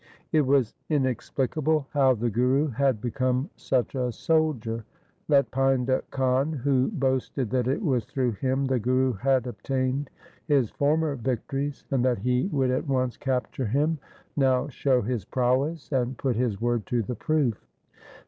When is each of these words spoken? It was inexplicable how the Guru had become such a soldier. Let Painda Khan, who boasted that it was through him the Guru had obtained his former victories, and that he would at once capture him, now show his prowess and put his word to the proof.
It 0.31 0.41
was 0.41 0.73
inexplicable 0.89 1.85
how 1.91 2.15
the 2.15 2.31
Guru 2.31 2.69
had 2.69 2.99
become 2.99 3.51
such 3.55 3.93
a 3.93 4.11
soldier. 4.11 4.83
Let 5.27 5.51
Painda 5.51 6.01
Khan, 6.09 6.51
who 6.53 6.87
boasted 6.87 7.51
that 7.51 7.67
it 7.67 7.83
was 7.83 8.05
through 8.05 8.31
him 8.31 8.65
the 8.65 8.79
Guru 8.79 9.13
had 9.13 9.45
obtained 9.45 10.09
his 10.47 10.71
former 10.71 11.15
victories, 11.15 11.85
and 11.91 12.03
that 12.03 12.17
he 12.17 12.47
would 12.51 12.71
at 12.71 12.87
once 12.87 13.15
capture 13.15 13.67
him, 13.67 13.99
now 14.35 14.67
show 14.69 15.03
his 15.03 15.23
prowess 15.23 15.91
and 15.91 16.17
put 16.17 16.35
his 16.35 16.59
word 16.59 16.87
to 16.87 17.03
the 17.03 17.13
proof. 17.13 17.63